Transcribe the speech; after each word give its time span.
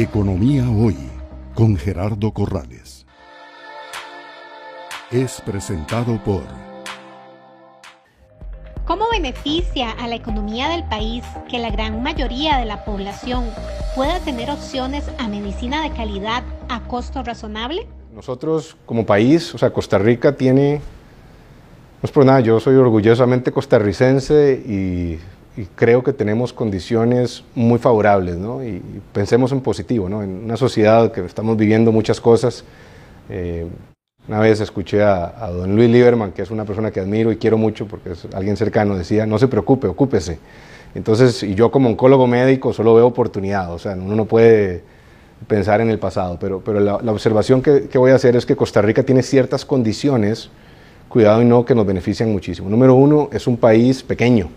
Economía 0.00 0.64
Hoy 0.70 0.96
con 1.54 1.76
Gerardo 1.76 2.32
Corrales. 2.32 3.04
Es 5.10 5.42
presentado 5.42 6.18
por... 6.24 6.44
¿Cómo 8.86 9.04
beneficia 9.12 9.90
a 9.90 10.08
la 10.08 10.14
economía 10.14 10.70
del 10.70 10.84
país 10.84 11.22
que 11.50 11.58
la 11.58 11.68
gran 11.68 12.02
mayoría 12.02 12.56
de 12.56 12.64
la 12.64 12.82
población 12.86 13.44
pueda 13.94 14.18
tener 14.20 14.50
opciones 14.50 15.04
a 15.18 15.28
medicina 15.28 15.82
de 15.82 15.90
calidad 15.94 16.44
a 16.70 16.80
costo 16.84 17.22
razonable? 17.22 17.86
Nosotros 18.14 18.78
como 18.86 19.04
país, 19.04 19.54
o 19.54 19.58
sea, 19.58 19.70
Costa 19.70 19.98
Rica 19.98 20.34
tiene, 20.34 20.76
no 20.76 22.06
es 22.06 22.10
por 22.10 22.24
nada, 22.24 22.40
yo 22.40 22.58
soy 22.58 22.76
orgullosamente 22.76 23.52
costarricense 23.52 24.62
y 24.66 25.18
y 25.60 25.66
creo 25.66 26.02
que 26.02 26.14
tenemos 26.14 26.54
condiciones 26.54 27.44
muy 27.54 27.78
favorables, 27.78 28.36
¿no? 28.38 28.64
Y, 28.64 28.82
pensemos 29.12 29.52
en 29.52 29.60
positivo, 29.60 30.08
¿no? 30.08 30.22
En 30.22 30.44
una 30.44 30.56
sociedad 30.56 31.12
que 31.12 31.22
estamos 31.22 31.54
viviendo 31.58 31.92
muchas 31.92 32.18
cosas. 32.18 32.64
Eh, 33.28 33.66
una 34.26 34.40
vez 34.40 34.60
escuché 34.60 35.02
a, 35.02 35.50
don 35.50 35.76
Luis 35.76 35.90
Lieberman, 35.90 36.32
que 36.32 36.40
es 36.40 36.50
una 36.50 36.64
persona 36.64 36.90
que 36.90 37.00
admiro 37.00 37.30
y 37.30 37.36
quiero 37.36 37.58
mucho 37.58 37.86
porque 37.86 38.12
es 38.12 38.26
alguien 38.32 38.56
cercano, 38.56 38.96
decía, 38.96 39.26
no 39.26 39.38
se 39.38 39.48
preocupe, 39.48 39.86
ocúpese. 39.86 40.38
Entonces, 40.94 41.42
y 41.42 41.54
yo 41.54 41.70
como 41.70 41.90
oncólogo 41.90 42.26
médico 42.26 42.72
solo 42.72 42.94
veo 42.94 43.06
oportunidad, 43.06 43.70
o 43.74 43.78
sea, 43.78 43.92
uno 43.92 44.16
no 44.16 44.24
puede 44.24 44.82
pensar 45.46 45.82
en 45.82 45.90
el 45.90 45.98
pasado, 45.98 46.38
pero, 46.40 46.62
pero 46.64 46.80
la, 46.80 46.94
observación 47.12 47.60
que, 47.60 47.88
que 47.88 47.98
voy 47.98 48.12
a 48.12 48.14
hacer 48.14 48.34
es 48.34 48.46
que 48.46 48.56
Costa 48.56 48.80
Rica 48.80 49.02
tiene 49.02 49.22
ciertas 49.22 49.66
condiciones, 49.66 50.48
cuidado 51.08 51.42
y 51.42 51.44
no, 51.44 51.66
que 51.66 51.74
nos 51.74 51.86
benefician 51.86 52.32
muchísimo. 52.32 52.70
Número 52.70 52.94
uno, 52.94 53.28
es 53.32 53.46
un 53.46 53.58
país 53.58 54.02
pequeño, 54.02 54.48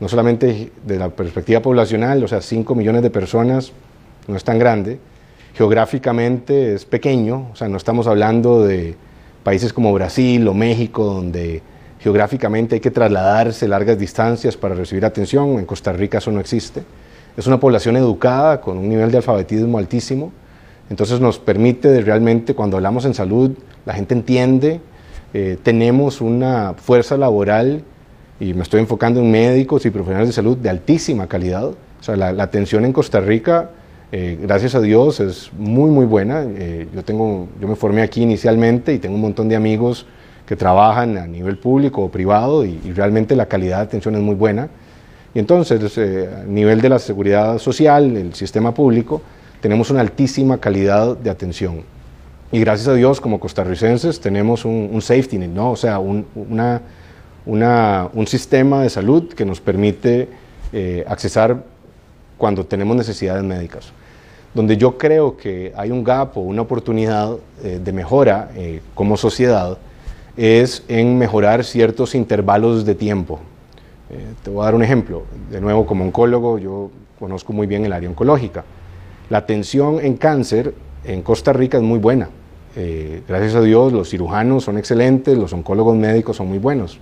no 0.00 0.08
solamente 0.08 0.72
de 0.84 0.98
la 0.98 1.08
perspectiva 1.10 1.60
poblacional, 1.60 2.22
o 2.22 2.28
sea, 2.28 2.40
5 2.40 2.74
millones 2.74 3.02
de 3.02 3.10
personas 3.10 3.72
no 4.28 4.36
es 4.36 4.44
tan 4.44 4.58
grande, 4.58 4.98
geográficamente 5.54 6.74
es 6.74 6.84
pequeño, 6.84 7.48
o 7.52 7.56
sea, 7.56 7.68
no 7.68 7.76
estamos 7.76 8.06
hablando 8.06 8.64
de 8.64 8.94
países 9.42 9.72
como 9.72 9.92
Brasil 9.92 10.46
o 10.48 10.54
México, 10.54 11.04
donde 11.04 11.62
geográficamente 12.00 12.74
hay 12.74 12.80
que 12.80 12.90
trasladarse 12.90 13.66
largas 13.66 13.98
distancias 13.98 14.56
para 14.56 14.74
recibir 14.74 15.04
atención, 15.04 15.58
en 15.58 15.64
Costa 15.64 15.92
Rica 15.92 16.18
eso 16.18 16.30
no 16.30 16.40
existe. 16.40 16.82
Es 17.36 17.46
una 17.46 17.60
población 17.60 17.96
educada, 17.96 18.60
con 18.60 18.78
un 18.78 18.88
nivel 18.88 19.10
de 19.10 19.18
alfabetismo 19.18 19.78
altísimo, 19.78 20.32
entonces 20.90 21.20
nos 21.20 21.38
permite 21.38 22.00
realmente, 22.00 22.54
cuando 22.54 22.76
hablamos 22.76 23.04
en 23.06 23.14
salud, 23.14 23.52
la 23.84 23.94
gente 23.94 24.14
entiende, 24.14 24.80
eh, 25.32 25.58
tenemos 25.62 26.20
una 26.20 26.74
fuerza 26.74 27.16
laboral 27.16 27.82
y 28.38 28.54
me 28.54 28.62
estoy 28.62 28.80
enfocando 28.80 29.20
en 29.20 29.30
médicos 29.30 29.86
y 29.86 29.90
profesionales 29.90 30.28
de 30.28 30.32
salud 30.34 30.56
de 30.56 30.68
altísima 30.68 31.26
calidad. 31.26 31.64
O 31.66 32.02
sea, 32.02 32.16
la, 32.16 32.42
atención 32.42 32.84
en 32.84 32.92
Costa 32.92 33.20
Rica, 33.20 33.70
eh, 34.12 34.38
gracias 34.40 34.74
a 34.74 34.80
Dios, 34.80 35.20
es 35.20 35.50
muy, 35.56 35.90
muy 35.90 36.04
buena. 36.04 36.44
Eh, 36.46 36.86
yo, 36.94 37.02
tengo, 37.02 37.48
yo 37.60 37.66
me 37.66 37.76
formé 37.76 38.02
aquí 38.02 38.22
inicialmente 38.22 38.92
y 38.92 38.98
tengo 38.98 39.14
un 39.14 39.22
montón 39.22 39.48
de 39.48 39.56
amigos 39.56 40.06
que 40.46 40.54
trabajan 40.54 41.16
a 41.18 41.26
nivel 41.26 41.58
público 41.58 42.02
o 42.02 42.10
privado 42.10 42.64
y, 42.64 42.78
realmente 42.94 43.34
la 43.34 43.46
calidad 43.46 43.78
de 43.78 43.84
atención 43.84 44.14
es 44.14 44.20
muy 44.20 44.34
buena. 44.34 44.68
Y 45.34 45.38
entonces, 45.38 45.98
eh, 45.98 46.28
a 46.42 46.44
nivel 46.44 46.80
de 46.80 46.88
la 46.88 46.98
seguridad 46.98 47.58
social, 47.58 48.16
el 48.16 48.34
sistema 48.34 48.72
público, 48.72 49.22
tenemos 49.60 49.90
una 49.90 50.00
altísima 50.02 50.58
calidad 50.58 51.16
de 51.16 51.30
atención. 51.30 51.80
Y 52.52 52.60
gracias 52.60 52.88
a 52.88 52.94
Dios, 52.94 53.20
como 53.20 53.40
costarricenses, 53.40 54.20
tenemos 54.20 54.64
un, 54.64 55.00
safety 55.02 55.38
net, 55.38 55.50
¿no? 55.50 55.72
O 55.72 55.76
sea, 55.76 55.98
una 55.98 56.80
un 57.46 58.26
sistema 58.26 58.82
de 58.82 58.90
salud 58.90 59.32
que 59.32 59.44
nos 59.44 59.60
permite 59.60 60.28
eh, 60.72 61.04
accesar 61.08 61.62
cuando 62.36 62.66
tenemos 62.66 62.96
necesidades 62.96 63.44
médicas. 63.44 63.92
Donde 64.52 64.76
yo 64.76 64.98
creo 64.98 65.36
que 65.36 65.72
hay 65.76 65.90
un 65.90 66.02
gap 66.02 66.36
o 66.36 66.40
una 66.40 66.62
oportunidad 66.62 67.36
eh, 67.62 67.80
de 67.82 67.92
mejora 67.92 68.50
eh, 68.56 68.80
como 68.94 69.16
sociedad 69.16 69.78
es 70.36 70.82
en 70.88 71.16
mejorar 71.18 71.64
ciertos 71.64 72.14
intervalos 72.14 72.84
de 72.84 72.94
tiempo. 72.94 73.38
te 74.42 74.50
voy 74.50 74.62
a 74.62 74.64
dar 74.66 74.74
un 74.74 74.82
ejemplo. 74.82 75.22
De 75.50 75.60
nuevo, 75.60 75.86
como 75.86 76.04
oncólogo, 76.04 76.58
yo 76.58 76.90
conozco 77.18 77.52
muy 77.52 77.66
bien 77.66 77.86
el 77.86 77.92
área 77.92 78.08
oncológica. 78.08 78.64
La 79.30 79.38
atención 79.38 79.98
en 80.00 80.16
cáncer 80.16 80.74
en 81.04 81.22
Costa 81.22 81.54
Rica 81.54 81.78
es 81.78 81.82
muy 81.82 81.98
buena. 81.98 82.28
gracias 83.26 83.54
a 83.54 83.62
Dios, 83.62 83.94
los 83.94 84.10
cirujanos 84.10 84.64
son 84.64 84.76
excelentes, 84.76 85.38
los 85.38 85.54
oncólogos 85.54 85.96
médicos 85.96 86.36
son 86.36 86.48
muy 86.48 86.58
buenos 86.58 87.00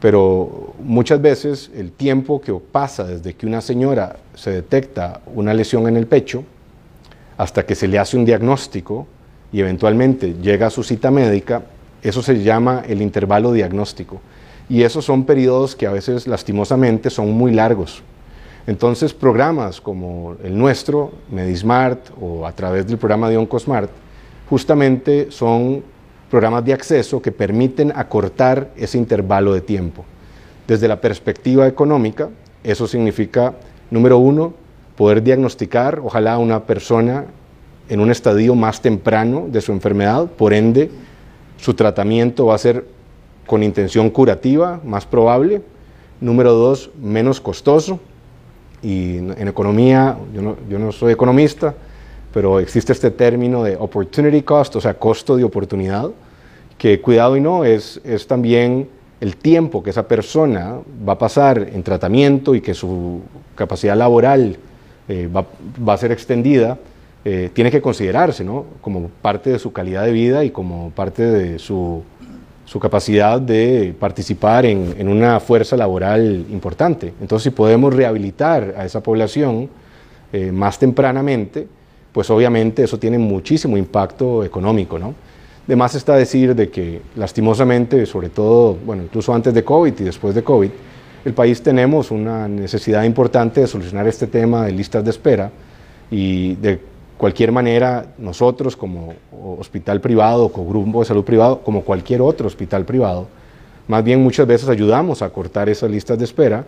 pero 0.00 0.74
muchas 0.82 1.20
veces 1.20 1.70
el 1.74 1.92
tiempo 1.92 2.40
que 2.40 2.52
pasa 2.54 3.04
desde 3.04 3.34
que 3.34 3.46
una 3.46 3.60
señora 3.60 4.16
se 4.34 4.50
detecta 4.50 5.20
una 5.34 5.52
lesión 5.52 5.86
en 5.88 5.96
el 5.96 6.06
pecho 6.06 6.42
hasta 7.36 7.66
que 7.66 7.74
se 7.74 7.86
le 7.86 7.98
hace 7.98 8.16
un 8.16 8.24
diagnóstico 8.24 9.06
y 9.52 9.60
eventualmente 9.60 10.34
llega 10.40 10.68
a 10.68 10.70
su 10.70 10.82
cita 10.82 11.10
médica, 11.10 11.62
eso 12.02 12.22
se 12.22 12.42
llama 12.42 12.82
el 12.88 13.02
intervalo 13.02 13.52
diagnóstico. 13.52 14.20
Y 14.68 14.84
esos 14.84 15.04
son 15.04 15.24
periodos 15.24 15.74
que 15.74 15.86
a 15.86 15.90
veces 15.90 16.26
lastimosamente 16.26 17.10
son 17.10 17.32
muy 17.32 17.52
largos. 17.52 18.02
Entonces 18.66 19.12
programas 19.12 19.80
como 19.80 20.36
el 20.44 20.56
nuestro, 20.56 21.12
Medismart 21.30 22.10
o 22.20 22.46
a 22.46 22.52
través 22.52 22.86
del 22.86 22.98
programa 22.98 23.28
de 23.28 23.36
Oncosmart, 23.36 23.90
justamente 24.48 25.30
son 25.30 25.82
programas 26.30 26.64
de 26.64 26.72
acceso 26.72 27.20
que 27.20 27.32
permiten 27.32 27.92
acortar 27.94 28.70
ese 28.76 28.96
intervalo 28.96 29.52
de 29.52 29.60
tiempo. 29.60 30.04
Desde 30.66 30.88
la 30.88 31.00
perspectiva 31.00 31.66
económica, 31.66 32.28
eso 32.62 32.86
significa, 32.86 33.54
número 33.90 34.18
uno, 34.18 34.54
poder 34.96 35.22
diagnosticar, 35.22 35.98
ojalá, 35.98 36.38
una 36.38 36.64
persona 36.64 37.24
en 37.88 38.00
un 38.00 38.10
estadio 38.10 38.54
más 38.54 38.80
temprano 38.80 39.46
de 39.50 39.60
su 39.60 39.72
enfermedad, 39.72 40.26
por 40.26 40.54
ende, 40.54 40.90
su 41.56 41.74
tratamiento 41.74 42.46
va 42.46 42.54
a 42.54 42.58
ser 42.58 42.84
con 43.46 43.64
intención 43.64 44.10
curativa, 44.10 44.80
más 44.84 45.06
probable. 45.06 45.62
Número 46.20 46.52
dos, 46.52 46.90
menos 47.02 47.40
costoso. 47.40 47.98
Y 48.82 49.16
en 49.16 49.48
economía, 49.48 50.16
yo 50.32 50.40
no, 50.40 50.56
yo 50.68 50.78
no 50.78 50.92
soy 50.92 51.12
economista, 51.12 51.74
pero 52.32 52.60
existe 52.60 52.92
este 52.92 53.10
término 53.10 53.64
de 53.64 53.76
opportunity 53.76 54.42
cost, 54.42 54.76
o 54.76 54.80
sea, 54.80 54.94
costo 54.94 55.36
de 55.36 55.44
oportunidad, 55.44 56.10
que 56.78 57.00
cuidado 57.00 57.36
y 57.36 57.40
no, 57.40 57.64
es, 57.64 58.00
es 58.04 58.26
también 58.26 58.88
el 59.20 59.36
tiempo 59.36 59.82
que 59.82 59.90
esa 59.90 60.08
persona 60.08 60.78
va 61.06 61.14
a 61.14 61.18
pasar 61.18 61.58
en 61.72 61.82
tratamiento 61.82 62.54
y 62.54 62.60
que 62.60 62.72
su 62.72 63.20
capacidad 63.54 63.96
laboral 63.96 64.56
eh, 65.08 65.28
va, 65.34 65.44
va, 65.86 65.92
a 65.92 65.98
ser 65.98 66.12
extendida, 66.12 66.78
eh, 67.24 67.50
tiene 67.52 67.70
que 67.70 67.82
considerarse 67.82 68.44
¿no? 68.44 68.64
como 68.80 69.10
parte 69.20 69.50
de 69.50 69.58
su 69.58 69.72
calidad 69.72 70.04
de 70.06 70.12
vida 70.12 70.42
y 70.42 70.50
como 70.50 70.90
parte 70.90 71.22
de 71.22 71.58
su, 71.58 72.02
su 72.64 72.80
capacidad 72.80 73.38
de 73.38 73.94
participar 73.98 74.64
en, 74.64 74.94
en, 74.96 75.08
una 75.08 75.38
fuerza 75.38 75.76
laboral 75.76 76.46
importante. 76.50 77.12
Entonces, 77.20 77.44
si 77.44 77.50
podemos 77.50 77.92
rehabilitar 77.92 78.74
a 78.78 78.86
esa 78.86 79.02
población 79.02 79.68
eh, 80.32 80.50
más 80.50 80.78
tempranamente, 80.78 81.66
pues 82.12 82.30
obviamente 82.30 82.82
eso 82.84 82.98
tiene 82.98 83.18
muchísimo 83.18 83.76
impacto 83.76 84.44
económico, 84.44 84.98
¿no? 84.98 85.14
De 85.66 85.76
más 85.76 85.94
está 85.94 86.16
decir 86.16 86.54
de 86.54 86.70
que 86.70 87.00
lastimosamente, 87.16 88.04
sobre 88.06 88.28
todo, 88.28 88.76
bueno, 88.84 89.02
incluso 89.04 89.32
antes 89.32 89.54
de 89.54 89.62
COVID 89.62 90.00
y 90.00 90.04
después 90.04 90.34
de 90.34 90.42
COVID, 90.42 90.70
el 91.24 91.34
país 91.34 91.62
tenemos 91.62 92.10
una 92.10 92.48
necesidad 92.48 93.04
importante 93.04 93.60
de 93.60 93.66
solucionar 93.66 94.08
este 94.08 94.26
tema 94.26 94.66
de 94.66 94.72
listas 94.72 95.04
de 95.04 95.10
espera 95.10 95.50
y 96.10 96.54
de 96.56 96.80
cualquier 97.18 97.52
manera 97.52 98.06
nosotros 98.18 98.74
como 98.74 99.14
hospital 99.58 100.00
privado, 100.00 100.48
como 100.48 100.68
grupo 100.68 101.00
de 101.00 101.04
salud 101.04 101.24
privado, 101.24 101.60
como 101.60 101.82
cualquier 101.82 102.22
otro 102.22 102.46
hospital 102.46 102.84
privado, 102.86 103.28
más 103.90 104.04
bien 104.04 104.22
muchas 104.22 104.46
veces 104.46 104.68
ayudamos 104.68 105.20
a 105.20 105.30
cortar 105.30 105.68
esas 105.68 105.90
listas 105.90 106.16
de 106.16 106.24
espera 106.24 106.64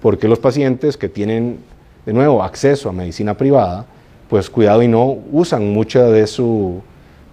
porque 0.00 0.28
los 0.28 0.38
pacientes 0.38 0.96
que 0.96 1.08
tienen, 1.08 1.58
de 2.04 2.12
nuevo, 2.12 2.42
acceso 2.42 2.88
a 2.88 2.92
medicina 2.92 3.34
privada, 3.34 3.86
pues 4.28 4.50
cuidado 4.50 4.82
y 4.82 4.88
no 4.88 5.18
usan 5.32 5.72
mucha 5.72 6.04
de, 6.04 6.26
su, 6.26 6.82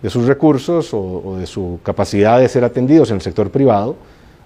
de 0.02 0.10
sus 0.10 0.26
recursos 0.28 0.94
o, 0.94 1.38
de 1.38 1.48
su 1.48 1.80
capacidad 1.84 2.40
de 2.40 2.48
ser 2.48 2.64
atendidos 2.64 3.10
en 3.10 3.16
el 3.16 3.22
sector 3.22 3.50
privado, 3.50 3.96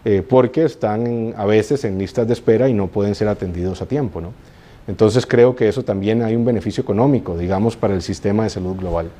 eh, 0.05 0.23
porque 0.27 0.63
están 0.63 1.33
a 1.38 1.45
veces 1.45 1.83
en 1.83 1.97
listas 1.97 2.27
de 2.27 2.33
espera 2.33 2.69
y 2.69 2.73
no 2.73 2.88
pueden 2.88 3.15
ser 3.15 3.27
atendidos 3.27 3.81
a 3.81 3.85
tiempo. 3.85 4.21
¿no? 4.21 4.31
Entonces 4.88 5.25
creo 5.25 5.55
que 5.55 5.67
eso 5.67 5.83
también 5.83 6.21
hay 6.21 6.35
un 6.35 6.45
beneficio 6.45 6.81
económico, 6.81 7.38
digamos, 7.38 7.75
para 7.75 7.94
el 7.94 8.01
sistema 8.01 8.44
de 8.44 8.49
salud 8.49 8.75
global. 8.77 9.11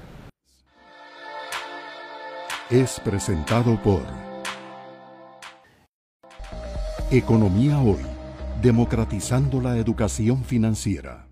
Es 2.70 3.00
presentado 3.00 3.78
por 3.84 4.02
Economía 7.12 7.80
Hoy, 7.80 8.06
democratizando 8.62 9.62
la 9.62 9.78
educación 9.78 10.44
financiera. 10.44 11.27